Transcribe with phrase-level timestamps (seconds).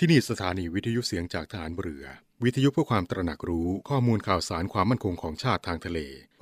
[0.00, 2.04] ที่นี่สถานีวิทยุเสียงจากฐานเรือ
[2.44, 5.98] วิทยุเพื่อความตระหนักรู้ข้อมูลข่าวสารความมั่นคงของชาติทางทะเล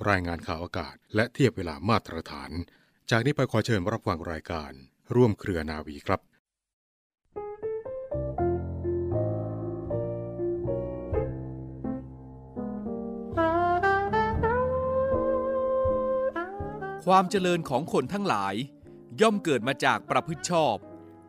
[0.09, 2.51] รายงานข่าวอากาศ และเทียบเวลามาตรฐาน
[3.11, 4.71] จากนี้ไปขอเชิญรับฟังรายการ
[5.15, 6.21] ร่วมเครือนาวีครับ
[17.05, 18.55] ความเจริญของคนทั้งหลาย
[19.21, 20.77] ย่อมเกิดมาจากประพฤติชอบ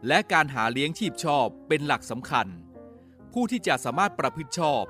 [0.09, 2.47] และการหาเลี้ยงชีพชอบเป็นหลักสำคัญ
[3.33, 4.85] ผู้ที่จะสามารถประพฤติชอบ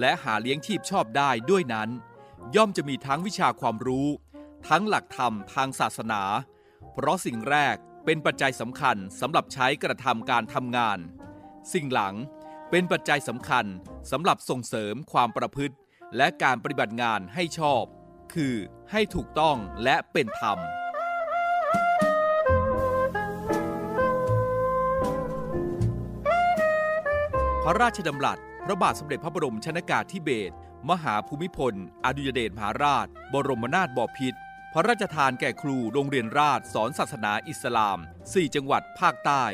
[0.00, 1.88] และหาเลี้ยงชีพชอบได้ด้วยนั้น
[2.56, 4.08] ย่อมจะมีทั้งวิชาความรู้
[4.68, 6.22] ทั้งหลักธรรมทางศาสนา
[6.92, 10.98] เพราะสิ่งแรกเป็นปัจจัยสำคัญสำหรับใช้กระทำการทำงาน
[11.72, 12.14] สิ่งหลัง
[12.70, 13.66] เป็นปัจจัยสำคัญ
[14.10, 15.76] สำหรับส่งเสริมความประพฤติ
[16.16, 17.84] และการปฏิบัติงานให้ชอบ
[18.34, 18.54] คือ
[18.90, 20.58] ให้ถูกต้องและเป็นธรรม
[27.70, 30.54] ระราชดำรัส พระบาทสมเด็จพระบรมชนากาธิเบศร
[30.90, 34.38] มหาภูมิพล อดุยเดชมหาราช บรมนาถบพิตร
[34.72, 39.44] พระราชทานแก่ครูโรงเรียนราชสอนศาสนาอิสลาม 4 จังหวัดภาคใต้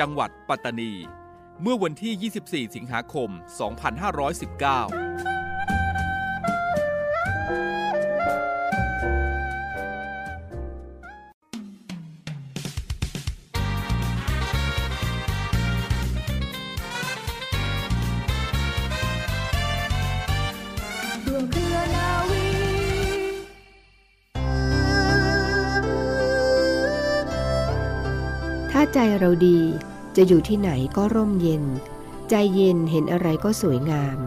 [0.00, 0.92] จังหวัดปัตตานี
[1.62, 2.32] เมื่อวันที่
[2.68, 3.30] 24 สิงหาคม
[4.10, 5.29] 2519
[28.94, 29.58] ใจเราดี
[30.16, 31.64] จะอยู่ที่ไหนก็ร่มเย็น
[32.30, 34.18] ใจเย็นเห็นอะไรก็สวยงาม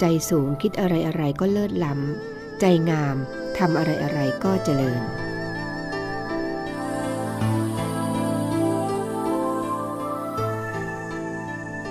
[0.00, 3.16] ใจสูงคิดอะไรอะไรก็เลิศล้ำ ใจงาม
[3.58, 5.00] ทำอะไรอะไรก็เจริญ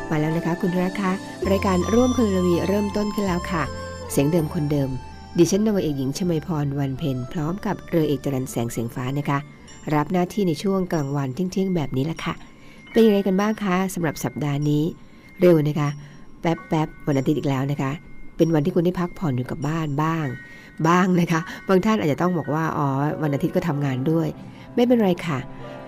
[0.09, 1.13] มาแล้วนะคะคุณรักคะ
[1.51, 3.63] รายการร่วมคุณรวีเริ่มต้นขึ้นแล้วค่ะ
[4.11, 4.89] เสียงเดิมคนเดิม
[5.37, 9.39] ดิฉันนวเอกหญิงชมยพรวันเพ็ญพร้อมกับเรือเอกจรันแสงเสียงฟ้านะคะ
[9.95, 12.33] รับหน้าที่ในช่วงกลางวันเที่ยงๆแบบนี้แหละค่ะ
[12.91, 14.83] เป็นยังไงกันบ้างคะสำหรับสัปดาห์นี้
[15.41, 15.89] เร็วนะคะ
[16.41, 17.91] แป๊บแป๊บวันอาทิตย์อีกแล้วนะคะ
[18.37, 20.25] เป็นวันที่คุณได้พักผ่อนอยู่กับบ้านบ้าง
[20.87, 22.87] บ้างนะคะ บางท่านอาจจะต้องบอกว่าอ๋อ
[23.23, 24.27] วันอาทิตย์ก็ทำงานด้วย
[24.75, 25.39] ไม่เป็นไรค่ะ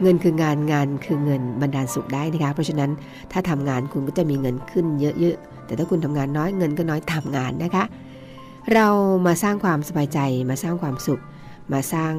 [0.01, 2.91] เงินคืองานงานคือเงินบรรดาลสุขได้นะคะ เพราะฉะนั้น
[3.31, 7.83] ถ้าทำงานคุณก็จะมีเงินขึ้นเยอะๆแต่ถ้าคุณทำงานน้อยเงินก็น้อยทำงานนะคะ
[8.73, 8.87] เรา
[9.25, 11.21] มาสร้างความสบายใจมาสร้างความสุข
[11.73, 12.13] มาสร้าง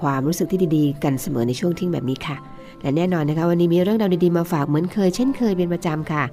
[0.00, 2.36] ความรู้สึกที่ดีๆ กันเสมอในช่วงทิ้งแบบนี้ค่ะ
[2.82, 6.24] และแน่นอนนะคะ วันนี้มีเรื่องราวดีๆมาฝากเหมือนเคย เช่นเคยเป็นประจำค่ะ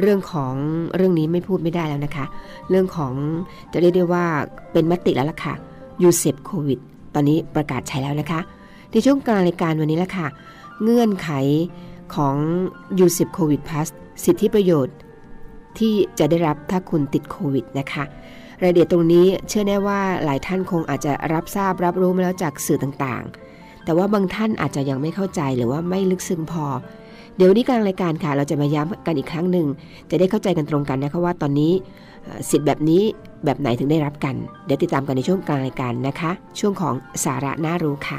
[0.00, 0.54] เรื่องของ
[0.96, 2.24] เรื่องนี้ไม่พูดไม่ได้แล้วนะคะ
[2.70, 3.12] เรื่องของ
[3.72, 4.24] จะเรียกได้ว่า
[4.72, 5.54] เป็นมติแล้วล่ะค่ะ
[6.02, 6.78] UCEP โควิด
[7.14, 8.40] ตอนนี้ประกาศใช้แล้วนะคะ
[8.90, 10.26] ในช่วงกลางรายการวันนี้ละค่ะ
[10.82, 11.30] เงื่อนไข
[12.14, 12.36] ของ
[12.98, 13.88] UCEP โควิด Plus
[14.24, 14.96] สิทธิประโยชน์
[15.78, 18.04] ที่จะได้รับถ้าคุณติดโควิดนะคะ
[18.62, 26.64] รายละเอียดตรงนี้เชื่อแน่ว่าหลายท่านคงอาจจะรับทราบรับรู้มาแล้วจากสื่อต่างๆ แต่ว่าบางท่านอาจจะยังไม่เข้าใจหรือว่าไม่ลึกซึ้งพอ
[27.36, 29.66] เดี๋ยวนี้กลางรายการค่ะ เราจะมาย้ำกันอีกครั้งหนึ่ง
[30.10, 31.72] จะได้เข้าใจกันตรงกันนะคะว่าตอนนี้
[32.50, 33.02] สิทธิ์แบบนี้
[33.44, 34.34] แบบไหนถึงได้รับกัน
[34.66, 36.30] เดี๋ยวติดตามกันในช่วงกลางรายการนะคะ
[36.60, 38.18] ช่วงของสาระน่ารู้ค่ะ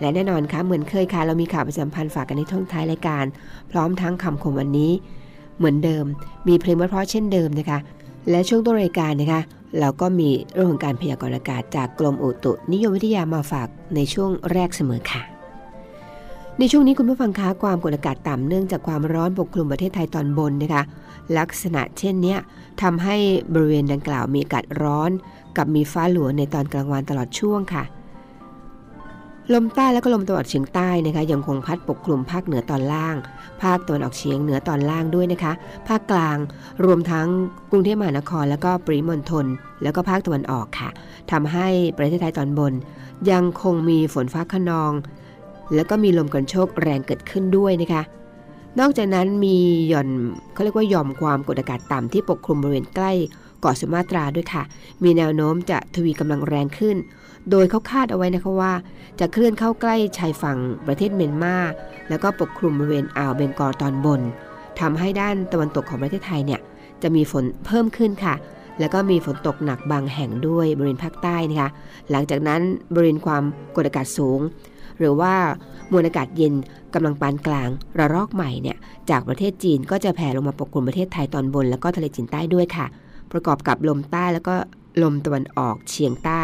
[0.00, 3.24] และแน่นอนค่ะเหมือนเคยค่ะ เรามีข่าวประจำพันธ์ฝากกันในช่วงท้ายรายการ
[3.70, 4.92] พร้อมทั้งคำคมวันนี้
[5.58, 6.04] เหมือนเดิม
[6.48, 7.78] มีเพลงเพราะเช่นเดิมนะคะ
[8.30, 9.42] และช่วงต้นรายการนะคะ
[9.80, 15.22] เราก็มีเรื่องของการพยากรณ์อากาศจากกรมอุตุนิยมวิทยามาฝากในช่วงแรกเสมอค่ะ
[16.58, 20.82] ในช่วงนี้คุณผู้ฟังคะความกดอากาศต่ำเนื่องจากความร้อนปกคลุมประเทศไทยตอนบนนะคะ
[21.38, 22.36] ลักษณะเช่นนี้
[22.82, 23.16] ทำให้
[23.54, 25.10] บริเวณดังกล่าวมีอากาศร้อน
[25.56, 27.84] กับมีฟ้าหลวในตอนกลางวันตลอดช่วงค่ะ
[29.54, 33.16] ลมใต้และก็ลมตะวันออกเฉียงใต้นะคะยังคงพัดปกคลุมภาคเหนือตอนล่าง
[33.62, 35.52] ภาคตะวันออกเฉียงเหนือตอนล่างด้วยนะคะ
[35.88, 36.38] ภาคกลาง
[36.84, 37.26] รวมทั้ง
[37.70, 39.46] กรุงเทพมหานคร แล้วก็ปริมณฑล
[39.82, 40.88] แล้วก็ภาคตะวันออกค่ะ
[41.30, 41.68] ทำให้
[41.98, 42.72] ประเทศไทยตอนบน
[43.30, 44.92] ยังคงมีฝนฟ้าขนอง
[45.74, 48.02] แล้วก็มีลมกันโชกแรงเกิดขึ้นด้วยนะคะ
[48.80, 49.56] นอกจากนั้นมี
[49.88, 50.08] หย่อน
[50.52, 53.12] เขาเรียกว่าหย่อมความกดอากาศต่ำที่ปกคลุมบริเวณใกล้
[53.60, 54.62] เกาะสุมาตราด้วยค่ะ
[55.02, 56.96] มีแนวโน้มจะทวีกำลังแรงขึ้น
[57.50, 58.72] โดยเขาคาดเอาไว้นะคะว่า
[59.20, 61.56] จะเคลื่อนเข้าใกล้ชายฝั่งประเทศเมียนมา
[62.08, 64.20] แล้วก็ปกคลุมบริเวณอ่าวเบงกอลตอนบน
[64.80, 66.60] ทำให้ด้านตะวันตกของประเทศไทยเนี่ย
[67.02, 68.34] จะมีฝนเพิ่มขึ้นค่ะ
[68.80, 71.70] แล้วก็มีฝนตกหนักบางแห่งด้วยบริเวณภาคใต้นะคะ
[72.10, 72.60] หลังจากนั้น
[72.94, 73.42] บริเวณความ
[73.76, 74.40] กดอากาศสูง
[74.98, 75.34] หรือว่า
[75.92, 76.54] มวลอากาศเย็น
[76.94, 77.68] กำลังปานกลาง
[77.98, 78.76] ระลอกใหม่เนี่ย
[79.10, 82.86] จากประเทศจีนก็จะแผ่ลงมาปกคลุมประเทศไทยตอนบน แล้วก็ทะเลจีนใต้ด้วยค่ะ
[83.32, 84.54] ประกอบกับลมใต้แล้วก็
[85.02, 86.42] ลมตะวันออกเฉียงใต้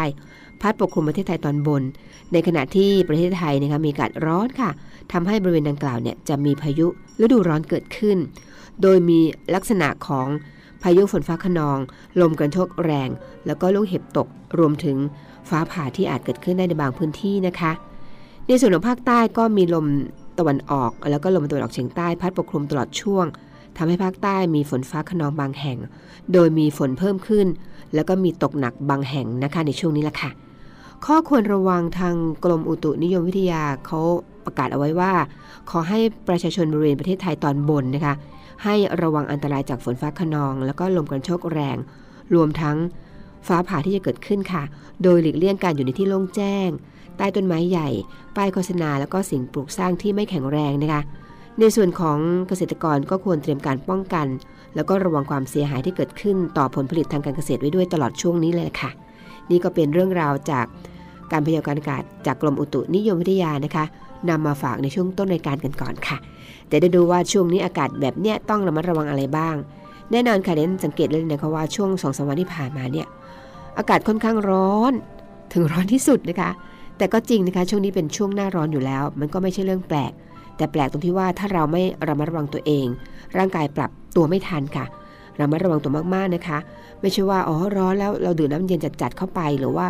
[0.61, 1.83] พัดปกคลุมประเทศไทยตอนบน
[2.33, 4.69] ในขณะที่ประเทศไทยนะคะมีอากาศร้อนค่ะ
[5.11, 6.87] ทำให้บริเวณดังกล่าวเนี่ยจะมีพายุ
[7.21, 8.17] ฤดูร้อนเกิดขึ้น
[8.81, 9.19] โดยมี
[9.55, 10.27] ลักษณะของ
[10.83, 11.77] พายุฝนฟ้าขนอง
[12.21, 13.09] ลมกระโชกแรง
[13.45, 14.27] แล้วก็ลูกเห็บตก
[14.57, 14.97] รวมถึง
[15.49, 17.71] ฟ้าผ่าที่อาจเกิดขึ้นได้ในบางพื้นที่นะคะ
[18.47, 19.85] ในส่วนของภาคใต้ก็มีลม
[20.39, 23.25] ตะวันออก แล้วก็ลมตะวันออกเฉียงใต้พัดปกคลุมตลอดช่วง
[23.77, 25.77] ทำให้ภาคใต้มีฝนฟ้าขนองบางแห่ง
[26.33, 27.47] โดยมีฝนเพิ่มขึ้น
[27.95, 30.29] แล้วก็มีตกหนักบางแห่งนะคะในช่วงนี้แหละค่ะ
[31.05, 33.99] ข้อควรระวังทางกรมอุตุนิยมวิทยาเขา
[34.45, 35.11] ประกาศเอาไว้ว่า
[35.69, 38.13] ขอให้ประชาชนบริเวณประเทศไทยตอนบนนะคะ
[38.63, 41.77] ให้ระวังอันตรายจากฝนฟ้าขนอง แล้วก็ลมกระโชกแรง
[42.33, 42.77] รวมทั้ง
[43.47, 44.63] ฟ้าผ่าที่จะเกิดขึ้นค่ะ
[45.03, 46.69] โดยหลีกเลี่ยงการอยู่ในที่โล่งแจ้ง
[47.17, 47.89] ใต้ต้นไม้ใหญ่
[48.35, 51.01] ป้ายโฆษณา แล้วก็สิ่งปลูกสร้างที่ไม่แข็งแรงนะคะ
[51.59, 52.17] ในส่วนของ
[52.47, 54.27] เกษตรกรก็ควรเตรียมการป้องกัน
[54.75, 58.91] แล้วก็ระวังความเสียหายที่เกิดขึ้นต่อผลผลิตทางการเกษตรไว้ด้วยตลอดช่วงนี้เลยค่ะ
[59.49, 60.65] นี่ก็เป็นเรื่องราวจาก
[61.31, 63.85] การพยากรณ์อากาศจากกรมอุตุนิยมวิทยานะคะ
[64.29, 66.17] นำมาฝากในช่วงต้นรายการกันก่อนค่ะ
[66.67, 69.55] แต่ได้ดูว่าช่วงนี้อากาศแบบเนี้ยต้องระมัดระวังอะไรบ้าง
[70.11, 73.07] แน่นอนค่ะเน้นสังเกตเลยนะคะว่าช่วงสองสามวันที่ผ่านมาเนี่ย
[73.77, 74.93] อากาศค่อนข้างร้อน
[75.53, 76.49] ถึงร้อนที่สุดนะคะ
[76.97, 80.11] แต่ก็จริงนะคะช่วงนี้เป็นช่วงหน้าร้อนอยู่แล้ว มันก็ไม่ใช่เรื่องแปลก
[80.57, 82.85] แต่แปลกตรงที่ว่าถ้าเราไม่ระมัดระวังตัวเอง
[83.37, 84.85] ร่างกายปรับตัวไม่ทันค่ะ
[85.39, 86.57] ระมัดระวังตัวมากๆนะคะ
[87.01, 89.85] ไม่ใช่ว่าอ๋อร้อนแล้วเราดื่มน้ำเย็นจัดๆเข้าไป หรือว่า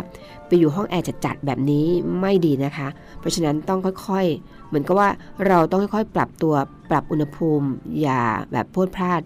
[0.46, 1.86] ไปอยู่ห้องแอร์จัดๆแบบนี้
[2.20, 2.88] ไม่ดีนะคะ
[3.18, 5.08] เพราะฉะนั้นต้องค่อยๆ เหมือนกับว่า
[5.46, 6.54] เราต้องค่อยๆ ปรับตัว
[6.90, 7.66] ปรับอุณหภูมิ
[8.00, 8.20] อย่า
[8.52, 9.20] แบบพลดพลาด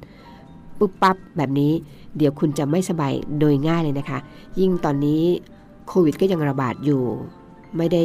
[0.79, 1.73] ปุ๊บปั๊บแบบนี้
[2.17, 4.19] เดี๋ยวคุณจะไม่สบายโดยง่ายเลยนะคะ
[4.61, 5.23] ยิ่งตอนนี้
[5.88, 7.02] โควิดก็ยังระบาดอยู่
[7.76, 8.02] ไม่ได้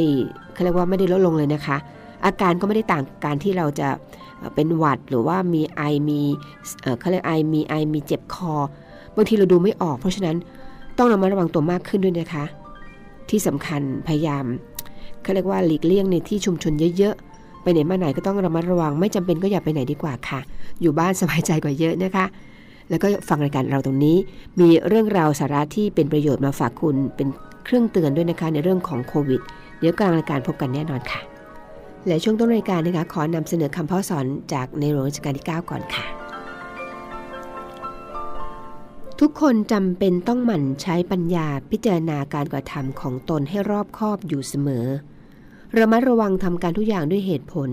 [0.52, 1.76] เขาเรียกว่าไม่ได้ลดลงเลยนะคะ
[2.24, 3.88] อาการก็ไม่ได้ต่างการที่เราจะ
[4.54, 6.20] เป็นหวัดหรือว่ามีไอมี
[7.00, 8.54] เขาเรียกไอมีไอมีเจ็บคอ
[9.16, 10.36] บางทีเราดูไม่ออก เพราะฉะนั้น
[10.98, 12.44] ต้องระมัดระวังตัวมากขึ้นด้วยนะคะ
[13.30, 14.44] ที่สำคัญพยายาม
[15.22, 20.40] เขาเรียกว่าหลีกเลี่ยงในที่ชุมชนเยอะๆ ไปไหนมาไหนก็ต้องระมัดระวัง ไม่จำเป็นก็อย่าไปไหนดีกว่าค่ะ
[20.80, 22.26] อยู่บ้านสบายใจกว่าเยอะนะคะ
[22.90, 24.16] แล้วก็ฟังรายการเราตรงนี้
[24.60, 27.28] มีเรื่องราวสาระที่เป็นประโยชน์มาฝากคุณเป็น
[27.64, 29.40] เครื่องเตือนด้วยนะคะในเรื่องของโควิด
[29.78, 31.33] เดี๋ยวกลางรายการพบกันแน่นอนค่ะ
[32.06, 36.06] และช่วงต้นรายการนะคะขอนำเสนอคำพ่อสอนจากในหลวงรัชกาลที่ 9 ก่อนค่ะ
[39.20, 44.86] ทุกคนจำเป็นต้องหมั่นใช้ปัญญาพิจารณาการกระทำของตนให้รอบคอบอยู่เสมอ
[45.78, 47.70] ระมัดระวังทำการทุกอย่างด้วยเหตุผล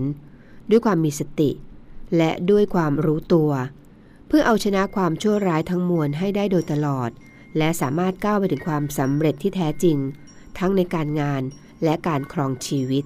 [0.70, 1.50] ด้วยความมีสติ
[2.16, 3.50] และด้วยความรู้ตัว
[4.26, 7.10] เพื่อเอาชนะความชั่วร้ายทั้งมวลให้ได้โดยตลอด
[7.58, 9.96] และสามารถก้าวไปถึงความสำเร็จที่แท้จริง
[10.58, 11.42] ทั้งในการงาน
[11.84, 13.04] และการครองชีวิต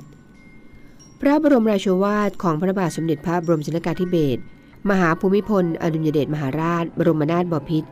[1.20, 4.40] พระบรมราชวาทของพระบาทสมเด็จพระบรมชนกาธิเบศร
[4.90, 7.88] มหาภูมิพล อดุลยเดชมหาราช บรมนาถบพิตร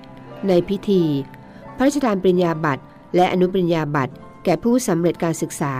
[0.48, 1.02] ในพิธี
[1.76, 2.82] พระราชทานปริญญาบัตร
[3.16, 4.12] และอนุปริญญาบัตร
[4.44, 5.74] แก่ผู้สำเร็จการศึกษา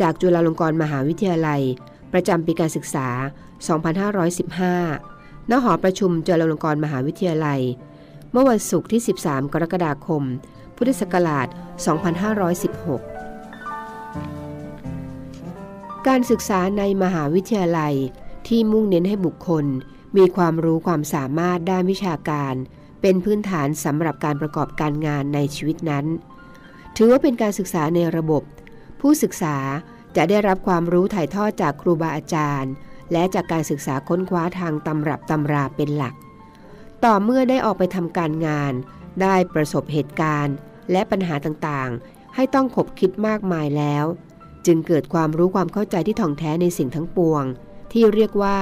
[0.00, 1.60] จากจุฬาลงกรณ์มหาวิทยาลัย
[2.12, 3.08] ประจำปีการศึกษา
[4.28, 7.60] 2515 ณ หอประชุมจุฬาลงกรณ์มหาวิทยาลัย
[8.32, 10.22] เมื่อวันศุกร์ที่ 13 กรกฎาคม
[10.76, 11.46] พุทธศักราช
[12.30, 13.19] 2516
[16.08, 17.94] การศึกษาในมหาวิทยาลัย
[18.48, 19.66] ที่มุ่งเน้นให้บุคคล
[20.16, 22.54] มีความรู้ความสามารถด้านวิชาการ
[23.00, 26.06] เป็นพื้นฐานสำหรับการประกอบการงานในชีวิตนั้น
[26.96, 28.42] ถือว่าเป็นการศึกษาในระบบ
[29.00, 29.56] ผู้ศึกษา
[30.16, 32.72] จะได้รับความรู้ถ่ายทอดจากครูบาอาจารย์
[33.12, 36.14] และจากการศึกษาค้นคว้าทางตำรับตำราเป็นหลัก
[37.04, 38.72] ต่อเมื่อได้ออกไปทำการงาน
[39.22, 40.54] ได้ประสบเหตุการณ์
[40.92, 44.06] และปัญหาต่างๆ ให้ต้องขบคิดมากมายแล้ว
[44.66, 47.44] จึงเกิดความรู้ความเข้าใจที่ถ่องแท้ในสิ่งทั้งปวง
[47.92, 48.58] ที่เรียกว่า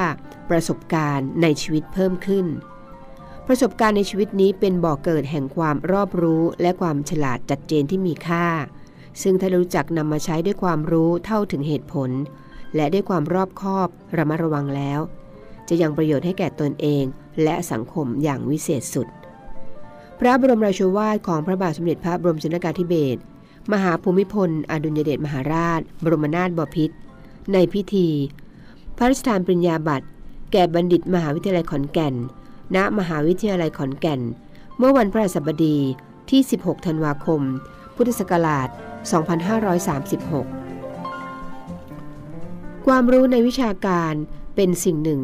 [0.51, 2.47] ประสบการณ์ในชีวิตเพิ่มขึ้น
[3.47, 8.47] ประสบการณ์ในชีวิตนี้เป็นบ่อกเกิดแห่งความรอบรู้และความฉลาดจัดเจนที่มีค่า
[9.23, 12.11] ซึ่งถ้ารู้จักนำมาใช้ด้วยความรู้เท่าถึงเหตุผล
[12.77, 15.01] และด้วยความรอบคอบระมัดระวังแล้ว
[15.69, 17.05] จะยังประโยชน์ให้แก่ตนเอง
[17.43, 19.07] และสังคมอย่างวิเศษสุด
[20.21, 23.21] พระบรมราโชวาทของพระบาทสมเด็จพระบรมชนกาธิเบศร
[23.73, 26.97] มหาภูมิพล อดุลยเดชมหาราช บรมนาถบพิตร
[27.53, 28.09] ในพิธี
[28.97, 30.07] พระราชทานปริญญาบัตร
[30.53, 32.15] แก่บัณฑิตมหาวิทยาลัยขอนแก่น
[32.77, 34.21] ณ มหาวิทยาลัยขอนแก่น
[34.79, 35.79] เมื่อวันพระศัสบดี
[36.31, 37.41] ที่ 16 ธันวาคม
[37.97, 38.69] พุทธศักราช
[39.93, 44.15] 2536 ความรู้ในวิชาการ
[44.57, 45.21] เป็นสิ่งหนึ่ง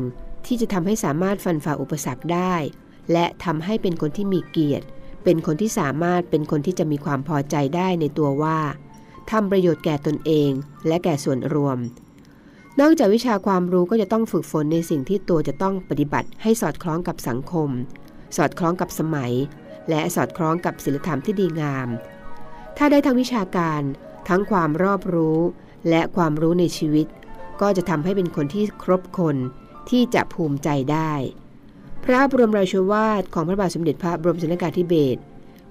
[0.47, 2.55] ที่จะทำให้สามารถฟันฝ่าอุปสรรคได้
[3.13, 4.87] และทำให้เป็นคนที่มีเกียรติ
[5.25, 8.59] เป็นคนที่สามารถเป็นคนที่จะมีความพอใจได้ในตัวว่า
[9.31, 10.51] ทำประโยชน์แก่ตนเอง
[10.87, 11.79] และแก่ส่วนรวม
[12.81, 17.71] นอกจากวิชาความรู้ก็จะต้องฝึกฝนในสิ่งที่ตัวจะต้องปฏิบัติให้สอดคล้องกับสังคม
[18.37, 19.33] สอดคล้องกับสมัย
[19.91, 21.89] และสอดคล้องกับศีลธรรมที่ดีงาม
[22.77, 23.83] ถ้าได้ทั้งวิชาการ
[24.29, 25.39] ทั้งความรอบรู้
[25.89, 27.07] และความรู้ในชีวิต
[27.61, 29.37] ก็จะทำให้เป็นคนที่ครบคน
[29.91, 31.13] ที่จะภูมิใจได้
[32.05, 35.21] พระบรมราชวาทของพระบาทสมเด็จพระบรมชนกาธิเบศร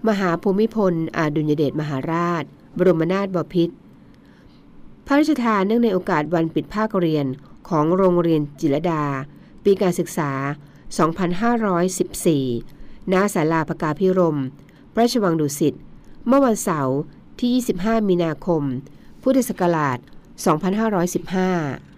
[0.07, 2.43] มหาภูมิพลอดุลยเดชมหาราช
[2.77, 3.75] บรมนาถบพิตร
[5.05, 7.25] พระราชทานเนื่องในโอกาสวันปิดภาคเรียน
[7.69, 9.03] ของโรงเรียนจิรดา
[9.63, 10.31] ปีการศึกษา
[12.31, 14.39] 2514 ณ ศาลาพกาพิรม
[14.93, 15.73] พระราชวังดุสิต
[16.27, 16.97] เมื่อวันเสาร์
[17.39, 17.51] ที่
[17.83, 18.63] 25 มีนาคม
[19.21, 19.97] พุทธศักราช
[20.59, 21.92] 2515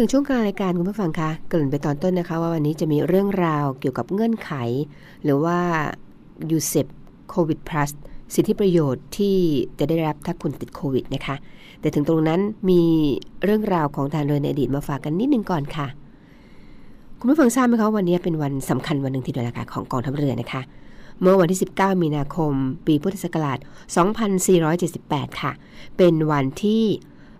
[0.00, 4.50] ถึงช่วงกลางรายการคุณผู้ฟังคะเกริ่นไปตอนต้นนะคะ ว่าวันนี้จะมีเรื่องราวเกี่ยวกับเงื่อนไข
[5.24, 5.58] หรือว่า
[6.50, 6.86] ยูเซป
[7.30, 7.90] โควิด plus
[8.34, 9.36] สิทธิประโยชน์ที่
[9.78, 11.36] จะได้รับถ้าคุณติดโควิดนะคะ
[11.80, 12.40] แต่ถึงตรงนั้น
[12.70, 12.82] มี
[13.44, 15.86] เรื่องราวของทางเรือในอดีตมาฝากกันนิดนึงก่อนค่ะ
[17.18, 20.62] คุณผู้ฟังทราบไหมคะวันนี้เป็นวันสำคัญวันหนึ่งทีเดียวละค่ะของกองทัพเรือนะคะ
[21.20, 22.52] เมื่อวันที่ 19 มีนาคม
[22.86, 23.58] ปีพุทธศักราช
[24.68, 25.52] 2478 ค่ะ
[25.96, 26.84] เป็นวันที่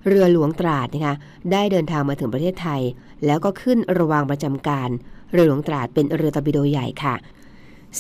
[0.06, 1.14] เรือหลวงตราดนะคะ
[1.52, 2.82] ได้เดินทางมาถึงประเทศไทย
[3.26, 4.90] แล้วก็ขึ้นระวางประจำการ
[5.32, 7.14] เรือหลวงตราดเป็นเรือตอร์ปิโดใหญ่ค่ะ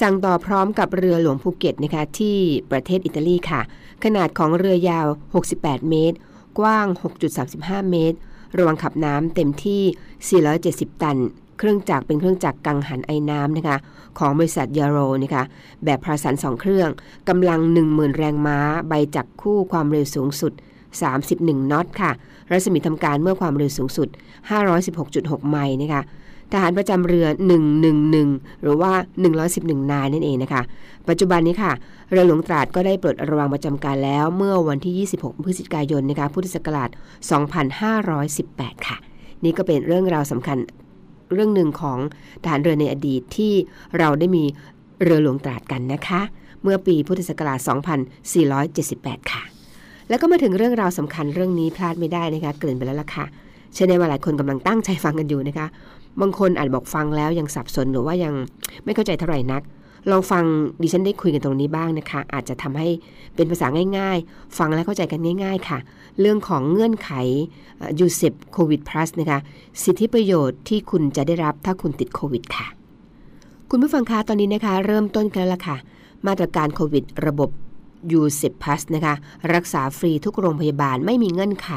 [0.00, 2.36] สั่งต่อพร้อมกับเรือหลวงภูเก็ตนะคะที่
[2.70, 3.60] ประเทศอิตาลีค่ะ
[4.04, 5.06] ขนาดของเรือยาว
[5.48, 6.16] 68 เมตร
[6.58, 6.86] กว้าง
[7.38, 8.16] 6.35 เมตร
[8.58, 9.82] ระวังขับน้ำเต็มที่
[10.92, 11.18] 470 ตัน
[11.58, 13.76] เครื่องจักรเป็นเครื่องจักรกังหันไอ้น้ำนะคะ
[14.18, 15.44] ของบริษัทยาโรนะคะ
[15.84, 16.88] แบบพาสันสองเครื่อง
[17.28, 20.52] กำลัง 10,000 แรงม้า ใบจักรคู่ความเร็วสูงสุด
[20.96, 22.10] 31น็อตค่ะ
[22.50, 24.08] รัศมีทำการเมื่อความเร็วสูงสุด
[24.78, 26.02] 516.6 ไมล์นะคะ
[26.52, 27.26] ทหารประจำเรือ
[27.94, 28.92] 111 หรือว่า
[29.42, 30.62] 111 นายนั่นเองนะคะ
[31.08, 31.72] ปัจจุบันนี้ค่ะ
[32.10, 36.90] เรือหลวงตราดก็ได้ปลดระวางประจำการแล้วเมื่อวันที่ 26 พฤศจิกายนนะคะ พุทธศักราช
[38.08, 38.96] 2518 ค่ะ
[39.44, 40.58] นี่ก็เป็นเรื่องราวสำคัญ
[41.32, 41.98] เรื่องหนึ่งของ
[42.42, 43.52] ทหารเรือในอดีตที่
[43.98, 44.44] เราได้มี
[45.02, 46.20] เรือหลวงตราดกันนะคะ
[46.62, 47.58] เมื่อปีพุทธศักราช
[48.84, 49.42] 2478 ค่ะ
[50.08, 53.24] แล้วก็มาถึงเรื่องราวสำคัญเรื่องนี้พลาดไม่ได้นะคะเกริ่นไปแล้วล่ะค่ะ
[53.72, 55.66] เชื่อแน่ว่าหลายคนกำลังตั้งใจฟังกันอยู่นะคะ
[56.20, 58.34] บางคนอาจบอกฟังแล้วยังสับสนหรือว่ายัง
[58.84, 59.62] ไม่เข้าใจเท่าไหร่นัก
[60.10, 60.44] ลองฟัง
[60.82, 62.88] ดิฉันได้คุยกันตรงนี้บ้างนะคะ อาจจะทำให้
[63.34, 63.66] เป็นภาษา
[63.98, 65.78] ง่าย ๆ ฟังและเข้าใจกันง่าย ๆ ค่ะ
[66.20, 67.10] เรื่องของเงื่อนไข
[67.98, 69.38] UCEP โควิด Plus นะคะ
[69.82, 72.66] สิทธิประโยชน์ที่คุณจะได้รับถ้าคุณติดโควิดค่ะ
[73.70, 75.76] คุณผู้ฟังคะตอนนี้นะคะ เริ่มต้นกันแล้วล่ะค่ะ
[76.26, 77.50] มาตรการโควิด ระบบ
[78.12, 79.14] UCEP Plus นะคะ
[79.54, 81.70] รักษาฟรีทุกโรงพยาบาลไม่มีเงื่อนไข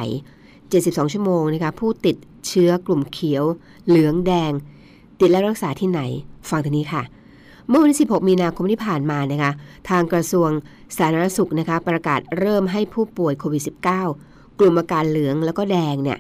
[0.54, 2.16] 72 ชั่วโมงนะคะผู้ติด
[2.48, 3.44] เชื้อกลุ่มเขียว
[3.88, 4.52] เหลืองแดง
[5.20, 6.02] ติดและรักษาที่ไหน
[6.50, 7.04] ฟังทีนี้ค่ะ
[7.68, 9.52] เมื่อวันที่ 16 มีนาคมที่ผ่านมานะคะ
[9.90, 10.50] ทางกระทรวง
[10.98, 13.64] สาธารณสุขนะคะประกาศเริ่มให้ผู้ป่วยโควิด
[14.08, 16.20] -19 กลุ่มอาการเหลืองแล้วก็แดงเนี่ย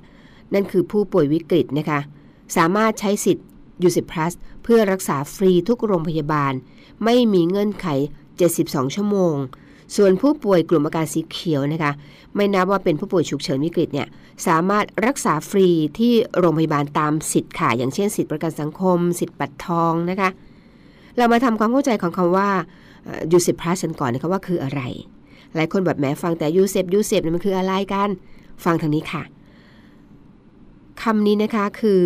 [0.54, 2.00] นั่นคือผู้ป่วยวิกฤตนะคะ
[2.58, 3.46] สามารถใช้สิทธิ์
[3.84, 6.54] ยูสิพลัสเพื่อรักษาฟรีทุกโรงพยาบาล
[7.04, 7.88] ไม่มีเงื่อนไข
[8.42, 9.36] 72 ชั่วโมง
[9.96, 11.92] ส่วนผู้ป่วยกลุ่มอาการสีเขียวนะคะ
[12.36, 14.08] ไม่นับว่าเป็นผู้ป่วยฉุกเฉินวิกฤตเนี่ย
[14.48, 15.68] สามารถรักษาฟรี
[15.98, 20.30] ที่โรงพยาบาลตามสิทธิ์ค่ะ อย่างเช่นสิทธิประกันสังคม สิทธิบัตรทองนะคะ
[21.18, 22.50] เรามาทำความเข้าใจของคำว่า
[23.32, 24.82] UCEP Plus กันก่อนนะคะว่าคืออะไร
[25.56, 28.10] หลายคนแบบแหมฟังแต่ UCEP UCEP มันคืออะไรกัน
[28.64, 29.24] ฟังทางนี้ค่ะ
[31.04, 32.04] คำนี้นะคะคือ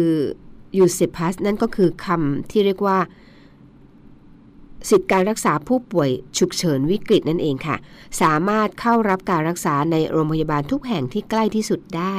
[0.78, 2.98] UCEP Plus นั่นก็คือคำที่เรียกว่า
[4.90, 7.76] สิทธิการรักษาผู้ป่วยฉุกเฉินวิกฤตนั่นเองค่ะ
[8.22, 12.18] สามารถเข้ารับการรักษาในโรงพยาบาลทุกแห่งที่ใกล้ที่สุดได้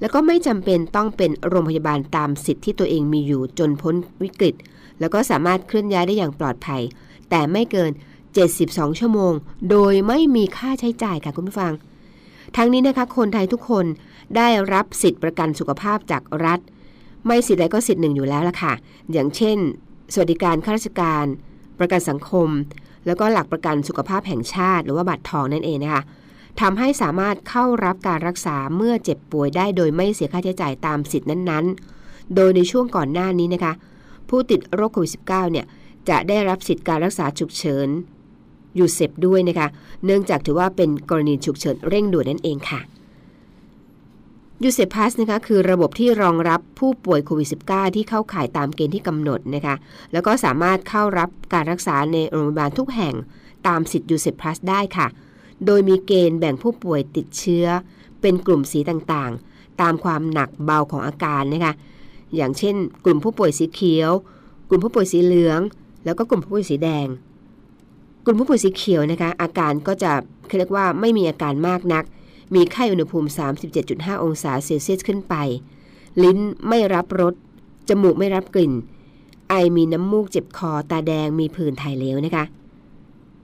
[0.00, 4.54] แล้วก็ไม่จำเป็นต้องเป็นโรงพยาบาลตามสิทธิ์ที่ตัวเองมีอยู่จนพ้นวิกฤต
[5.00, 6.82] แล้วก็สามารถเคลื่อนย้ายได้อย่างปลอดภัย
[7.30, 7.92] แต่ไม่เกิน
[8.44, 9.32] 72 ชั่วโมง
[9.70, 11.72] โดยไม่มีค่าใช้จ่ายค่ะคุณผู้ฟัง
[12.56, 13.86] ทั้งนี้นะคะคนไทยทุกคน
[14.36, 16.60] ได้รับสิทธิประกันสุขภาพจากรัฐ
[17.26, 18.72] ไม่สิทธิ์ใดก็สิทธิ์หนึ่งอยู่แล้วล่ะค่ะ
[19.12, 19.58] อย่างเช่น
[20.12, 21.24] สวัสดิการข้าราชการ
[21.78, 22.48] ประกันสังคม
[23.06, 26.02] แล้วก็หลักประกันสุขภาพแห่งชาติ หรือว่าบัตรทองนั่นเองนะคะ
[26.60, 33.72] ทำให้สามารถเข้ารับการรักษาเมื่อเจ็บป่วยได้โดยไม่เสียค่าใช้จ่ายตามสิทธินั้นๆ โดยในช่วงก่อนหน้านี้นะคะ
[34.28, 35.66] ผู้ติดโรคโควิด -19 เนี่ย
[36.08, 37.88] จะได้รับสิทธิการรักษาฉุกเฉิน
[38.76, 39.68] UCEP ด้วยนะคะ
[40.04, 42.80] เนื่องจากถือว่าเป็นกรณีฉุกเฉินเร่งด่วนนั่นเองค่ะ
[44.64, 49.74] UCEP Plus นะคะคือระบบที่รองรับผู้ป่วยโควิด -19 ที่เข้าข่ายตามเกณฑ์ที่กำหนดนะคะ
[50.12, 53.14] แล้วก็สามารถเข้ารับการรักษาในโรงพยาบาลทุกแห่ง
[53.66, 55.06] ตามสิทธิ์ UCEP Plus ได้ค่ะ
[55.66, 57.66] โดยมีเกณฑ์แบ่งผู้ป่วยติดเชื้อ
[58.20, 61.72] เป็นกลุ่มสีต่างๆ ตามความหนักเบาของอาการนะคะ
[62.36, 64.10] อย่างเช่น กลุ่มผู้ป่วยสีเขียว
[64.68, 65.60] กลุ่มผู้ป่วยสีเหลือง
[66.04, 67.06] แล้วก็กลุ่มผู้ป่วยสีแดง
[68.24, 70.12] กลุ่มผู้ป่วยสีเขียวนะคะอาการก็จะ
[70.58, 72.04] เรียกว่าไม่มีอาการมากนัก
[72.54, 73.28] มีไข้อุณหภูมิ
[73.76, 75.34] 37.5 องศาเซลเซียสขึ้นไป
[76.22, 77.34] ลิ้นไม่รับรส
[77.88, 78.72] จมูกไม่รับกลิ่น
[79.48, 82.44] ไอมีน้ำมูกเจ็บคอ ตาแดง มีผื่นถ่ายเหลวนะคะ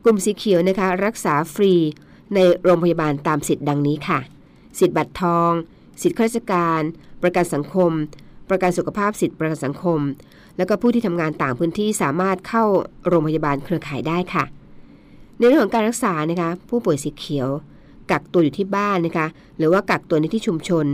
[0.05, 1.73] กลุ่มสีเขียวนะคะ รักษาฟรี
[2.35, 4.19] ในโรงพยาบาลตามสิทธิ์ดังนี้ค่ะ
[4.79, 5.53] สิทธิ์บัตรทอง
[6.03, 6.83] สิทธิ์ข้าราชการ
[7.23, 7.91] ประกันสังคม
[8.49, 10.01] ประกันสุขภาพสิทธิ์ประกันสังคม
[10.57, 12.65] แล้วก็ผู้ที่ทำงานต่างพื้นที่สามารถเข้า
[13.09, 14.45] โรงพยาบาลเครือข่ายได้ค่ะ
[15.38, 17.49] ในเรื่องของการรักษานะคะ ผู้ป่วยสีเขียว
[18.12, 19.27] กักตัวอยู่ที่บ้านนะคะ
[19.59, 20.87] หรือว่ากักตัวในที่ชุมชน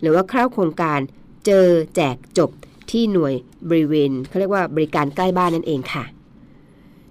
[0.00, 0.98] หรือว่าเข้าโครงการ
[1.46, 1.66] เจอ
[1.96, 2.50] แจกจบ
[2.90, 3.34] ที่หน่วย
[3.68, 6.04] บริเวณเขาเรียกว่าบริการใกล้บ้านนั่นเองค่ะ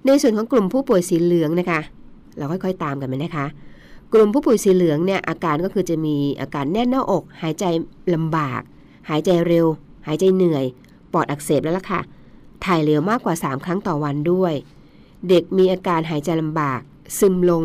[0.05, 1.79] ในส่วนของกลุ่มผู้ป่วยสีเหลืองนะคะ
[2.38, 3.45] เราค่อยๆตามกันไปนะคะ
[4.13, 7.65] กลุ่มผู้ป่วยสีเหลืองเนี่ยอาการก็คือจะมีอาการแน่นหน้าอก หายใจ
[8.13, 8.62] ลำบาก
[9.10, 9.67] หายใจเร็ว
[10.08, 10.65] หายใจเหนื่อย
[11.13, 12.01] ปอดอักเสบแล้วล่ะค่ะ
[12.65, 14.53] ถ่ายเหลวมากกว่า 3 ครั้งต่อวันด้วย
[15.29, 16.79] เด็กมีอาการหายใจลำบาก
[17.19, 17.63] ซึมลง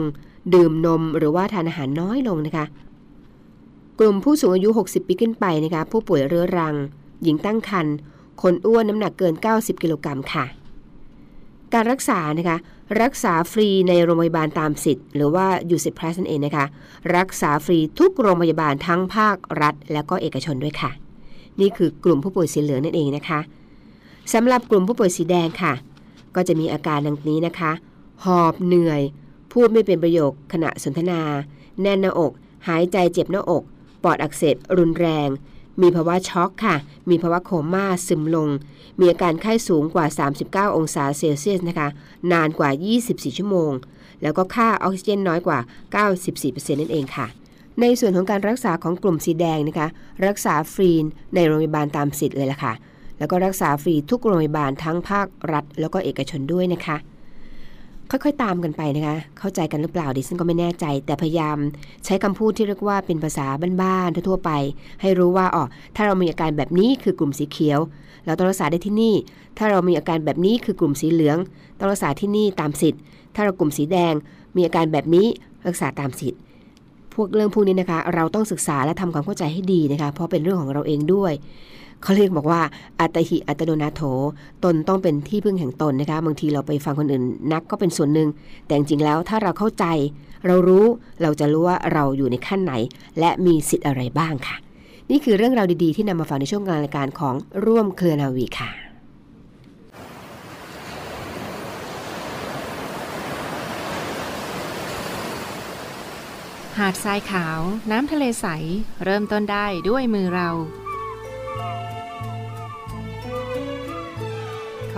[0.55, 2.66] ดื่มนมหรือว่าทานอาหารน้อยลงนะคะ
[3.98, 6.74] กลุ่มผู้สูงอายุ 60 ปีขึ้นไปนะคะผู้ป่วยเรื้อรัง
[7.22, 7.94] หญิงตั้งครรภ์
[8.42, 10.44] คนอ้วนน้ำหนักเกิน 90 กิโลกรัมค่ะ
[11.72, 12.59] การรักษานะคะ
[13.03, 16.64] รักษาฟรีในโรงพยาบาลตามสิทธิ์ หรือว่ายูสิพลัสนั่นเองนะคะ
[17.16, 20.90] รักษาฟรีทุกโรงพยาบาลทั้งภาครัฐ และก็เอกชนด้วยค่ะ
[21.61, 23.40] นี่คือกลุ่มผู้ป่วยสีเหลืองนั่นเองนะคะ
[24.33, 25.72] สำหรับกลุ่มผู้ป่วยสีแดงค่ะ
[26.35, 27.72] ก็จะมีอาการดังนี้นะคะ
[28.24, 29.03] หอบเหนื่อย
[29.53, 31.21] พูดไม่เป็นประโยคขณะสนทนา
[31.83, 32.33] แน่นหน้าอก
[32.69, 33.63] หายใจเจ็บหน้าอก
[34.03, 35.29] ปอดอักเสบรุนแรง
[35.81, 36.77] มีภาวะช็อกค่ะ
[37.11, 38.49] มีภาวะโคม่าซึมลง
[38.99, 40.07] มีอาการไข้สูงกว่า
[40.43, 41.89] 39 องศาเซลเซียสนะคะ
[42.33, 42.71] นานกว่า
[43.05, 43.73] 24 ชั่วโมง
[44.23, 45.59] แล้วก็ค่าออกซิเจนน้อยกว่า
[46.19, 47.27] 94%นั่นเองค่ะ
[47.81, 49.89] ในส่วนของการรักษาของกลุ่มสีแดงนะคะ
[50.27, 50.91] รักษาฟรี
[51.35, 52.73] ในโรงพยาบาลตามสิทธิ์เลยล่ะค่ะ
[53.19, 56.97] แล้วก็รักษาฟรีทุกโรงพยาบาลทั้งภาครัฐ แล้วก็เอกชนด้วยนะคะ
[58.11, 61.57] ค่อยๆ ตามกันไปนะคะ เข้าใจกันหรือเปล่าดิฉันก็ไม่แน่ใจ แต่พยายาม
[62.05, 63.46] ใช้คำพูดที่เรียกว่าเป็นภาษา
[63.83, 64.51] บ้านๆทั่วๆไป
[65.01, 65.64] ให้รู้ว่าอ๋อ
[65.96, 67.79] ถ้าเรามีอาการแบบนี้คือกลุ่มสีเขียว
[68.27, 69.14] เราต้องรักษาได้ที่นี่
[69.59, 71.37] ถ้าเรามีอาการแบบนี้คือกลุ่มสีเหลือง
[71.79, 73.01] ต้องรักษาที่นี่ตามสิทธิ์
[73.35, 74.14] ถ้าเรากลุ่มสีแดง
[74.57, 75.27] มีอาการแบบนี้
[75.66, 76.40] รักษาตามสิทธิ์
[77.14, 81.33] พวกเรื่องพวกนี้นะคะ เราต้องศึกษาและทำความเข้าใจให้ดีนะคะ เพราะเป็นเรื่องของเราเองด้วย
[82.03, 82.61] เขาเรียกบอกว่า
[83.01, 84.03] อัตหิอัตโนนาโถ
[84.65, 88.29] ตนต้องเป็นที่พึ่งแห่งตนนะคะ บางทีเราไปฟังคนอื่นนักก็เป็นส่วนหนึ่ง
[88.67, 89.85] แต่จริงๆแล้วถ้าเราเข้าใจ
[90.47, 90.85] เรารู้
[91.23, 92.75] เราจะรู้ว่าเราอยู่ในขั้นไหน
[93.19, 94.57] และมีสิทธิ์อะไรบ้างค่ะ
[95.11, 97.35] นี่คือเรื่องราวดีๆ ที่นำมาฝากในช่วงกางรายการของ
[97.67, 98.71] ร่วมเครือนาวีค่ะ
[106.79, 107.61] หาดทรายขาว
[107.91, 108.47] น้ำทะเลใส
[109.05, 110.51] เริ่มต้นได้ด้วยมือเรา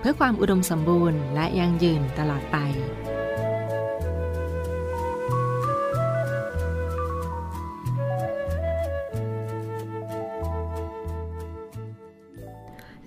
[0.00, 2.58] เพื่อความอุดมสมบูรณ์และยั่งยืนตลอดไป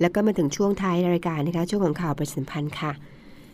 [0.02, 2.92] แล้วก็มาถึงช่วงท้ายรายการนะคะ ช่วงของข่าวประชาสัมพันธ์ค่ะ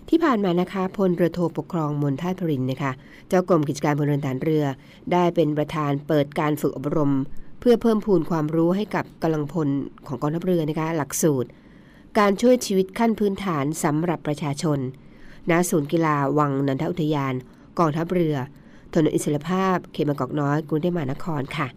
[0.09, 2.91] ที่ผ่านมานะคะพลเรือโทปกครองมนท่าพรินนะคะ
[3.29, 4.65] เจ้ากรมกิจการพลเรือนฐานเรือ
[5.11, 7.13] ได้เป็นประธานเปิดการฝึกอบรม
[7.59, 9.67] เพื่อเพิ่มพูนความรู้ให้กับกำลังพล
[10.07, 11.49] ของกองทัพเรือนะคะ หลักสูตร
[12.17, 14.79] การช่วยชีวิตขั้นพื้นฐานสำหรับประชาชน
[15.49, 17.33] ณ ศูนย์กีฬาวังนันทอุทยาน
[17.79, 18.35] กองทัพเรือ
[18.93, 21.67] ถนนอิสรภาพ เขตบางกอกน้อย กรุงเทพมหานครค่ะ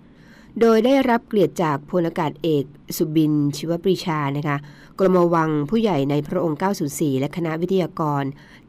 [0.61, 2.65] โดยได้รับเกียรติจากพลอากาศเอก
[2.97, 4.57] สุบิน ชิวปรีชา นะคะ
[4.99, 8.23] กรมวังผู้ใหญ่ในพระองค์ 904 และคณะวิทยากร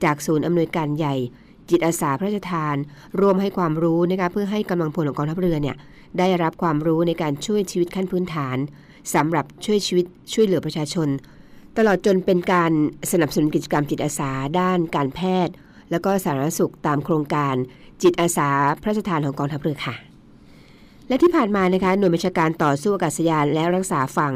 [0.03, 1.15] จากศูนย์อำนวยการใหญ่
[1.69, 2.75] จิตอาสาพระราชทาน
[3.19, 5.75] ร่วมให้ความรู้นะคะเพื่อให้กำลังพลของกองทัพเรือเนี่ย
[6.19, 8.57] ได้รับความรู้ในการช่วยชีวิตขั้นพื้นฐาน
[9.13, 11.07] สำหรับช่วยชีวิตช่วยเหลือประชาชน
[11.77, 12.71] ตลอดจนเป็นการ
[13.11, 15.53] สนับสนุนกิจกรรมจิตอาสาด้านการแพทย์
[15.91, 17.55] แล้วก็สาธารณสุขตามโครงการ
[18.03, 18.49] จิตอาสา
[18.81, 19.95] พระราชทานของกองทัพเรือค่ะ
[21.07, 24.33] และที่ผ่านมานะคะหน่วยบัญชาการต่อสู้อากาศยานและรักษาฝั่ง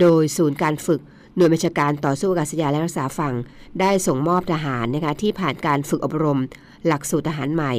[0.00, 1.00] โดยศูนย์การฝึก
[1.36, 3.34] หน่วยบัญชาการต่อสู้อากาศยานและรักษาฝั่ง
[3.80, 6.40] ได้ส่งมอบทหารนะคะที่ผ่านการฝึกอบรม
[6.86, 7.72] หลักสูตรทหารใหม่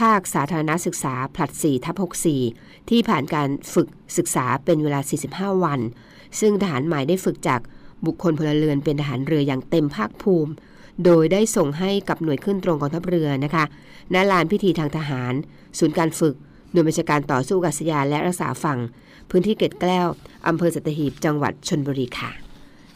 [0.00, 1.96] ภาคสาธารณศึกษาผลัด4ทับ
[2.42, 5.00] 64 ที่ผ่านการฝึกศึกษาเป็นเวลา
[5.32, 5.80] 45 วัน
[6.40, 7.60] ซึ่งทหารใหม่ได้ฝึกจาก
[8.06, 10.52] บุคคลพลเรือนเป็นทหารเรืออย่างเต็มภาคภูมิ
[11.04, 13.64] โดยได้ส่งให้กับหน่วยขึ้นตรงกองทัพเรือนะคะ
[14.14, 15.32] ณลานพิธีทางทหาร
[15.78, 16.34] ศูนย์การฝึก
[16.72, 18.78] หน่วยบัญชาการต่อสู้กาศยานและรักษาฝั่ง
[19.30, 20.06] พื้นที่เกตแก้ว
[20.46, 22.30] อำเภอสัตหีบ จังหวัดชนบุรีค่ะ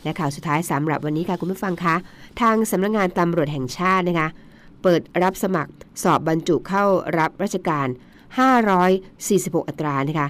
[0.03, 1.95] และข่าวสุดท้ายสำหรับวันนี้ค่ะคุณผู้ฟังคะ
[2.41, 4.29] ทางสำนักงงานตำรวจแห่งชาตินะคะ
[4.83, 6.85] เปิดรับสมัครสอบบรรจุเข้า
[7.19, 7.89] รับราชการ
[8.79, 10.29] 546 อัตรานะคะ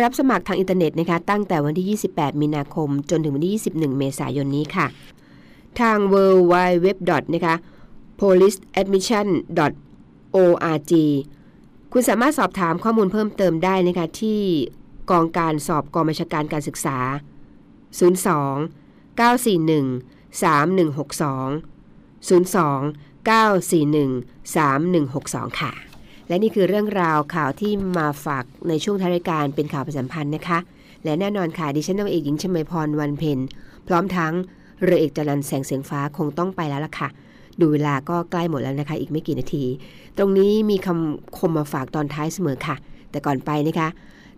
[0.00, 4.86] รับสมัครทางอินเทอร์เน็ตนะคะตั้งแต่วันที่ 28 มีนาคม จนถึงวันที่ 21 เมษายนนี้ค่ะ
[5.80, 6.14] ทาง w
[6.52, 6.54] w
[7.10, 7.54] w นะคะ
[8.20, 10.92] policeadmission.org
[11.92, 14.40] คุณสามารถสอบถามข้อมูลเพิ่มเติมได้นะคะที่
[15.10, 16.98] กองการสอบกองบัญชาการการศึกษา
[17.98, 25.87] 02 941 3162 02 941 3162 ค่ะ
[26.28, 30.58] และนี่คือเรื่องราวข่าวที่มาฝากในช่วงท้ายรายการเป็นข่าวประสัมพันธ์นะคะ
[31.04, 33.38] และแน่นอนค่ะดิฉันนาวเอกหญิงชมาพรวันเพ็ญ
[33.86, 34.32] พร้อมทั้ง
[34.82, 37.08] เรือเอกจรันแสงเสียงฟ้าคงต้องไปแล้วล่ะค่ะ
[37.60, 39.64] ดูเวลาก็ใกล้หมดแล้วนะคะ อีกไม่กี่นาที
[40.18, 42.76] ตรงนี้มีคำคมมาฝากตอนท้ายเสมอค่ะ
[43.10, 43.88] แต่ก่อนไปนะคะ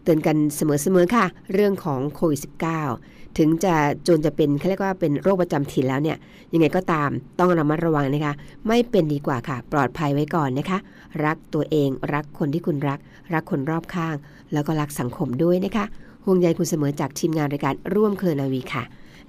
[0.03, 0.61] เตือนกันเส
[0.94, 3.75] มอๆค่ะ เรื่องของโควิด -19 ถึงจะ
[4.09, 6.16] จนจะเป็นเขาเรียกว่าเป็นโรคประจำถิ่นแล้วเนี่ย
[6.53, 8.35] ยังไงก็ตามต้องระมัดระวังนะคะ
[8.69, 10.79] ไม่เป็นดีกว่าค่ะ ปลอดภัยไว้ก่อนนะคะ
[11.25, 12.99] รักตัวเองรักคนที่คุณรัก
[13.33, 14.14] รักคนรอบข้าง
[14.53, 15.85] แล้วก็รักสังคมด้วยนะคะ
[16.25, 18.85] ห่วงใยคุณเสมอจากทีมงานรายการร่วมเครือนาวีค่ะ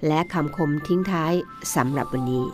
[0.06, 1.32] และคำคมทิ้งท้าย
[1.74, 2.44] สำหรับวันนี้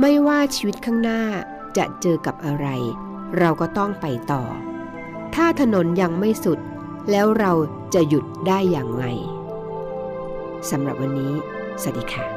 [0.00, 1.22] ไม่ว่าชีวิตข้างหน้า
[1.76, 2.66] จะเจอกับอะไร
[3.38, 4.42] เราก็ต้องไปต่อ
[5.34, 6.58] ถ้าถนนยังไม่สุด
[7.10, 7.52] แล้วเรา
[7.94, 9.04] จะหยุดได้อย่างไร
[10.70, 11.32] สำหรับวันนี้
[11.82, 12.33] สวัสดีค่ะ